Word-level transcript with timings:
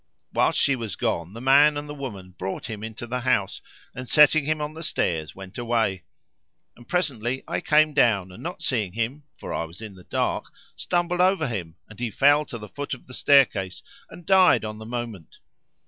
Whilst 0.33 0.57
she 0.59 0.75
was 0.75 0.95
gone 0.95 1.33
the 1.33 1.39
man 1.41 1.77
and 1.77 1.87
the 1.87 1.93
woman 1.93 2.31
brought 2.31 2.65
him 2.67 2.83
into 2.83 3.05
the 3.05 3.19
house 3.19 3.61
and, 3.93 4.09
setting 4.09 4.45
him 4.45 4.59
on 4.59 4.73
the 4.73 4.81
stairs, 4.81 5.35
went 5.35 5.59
away; 5.59 6.05
and 6.75 6.87
presently 6.87 7.43
I 7.47 7.61
came 7.61 7.93
down 7.93 8.31
and 8.31 8.41
not 8.41 8.63
seeing 8.63 8.93
him, 8.93 9.25
for 9.37 9.53
I 9.53 9.65
was 9.65 9.79
in 9.79 9.93
the 9.93 10.03
dark, 10.05 10.45
stumbled 10.75 11.21
over 11.21 11.47
him 11.47 11.75
and 11.87 11.99
he 11.99 12.09
fell 12.09 12.45
to 12.45 12.57
the 12.57 12.67
foot 12.67 12.95
of 12.95 13.05
the 13.05 13.13
staircase 13.13 13.83
and 14.09 14.25
died 14.25 14.65
on 14.65 14.79
the 14.79 14.87
moment. 14.87 15.37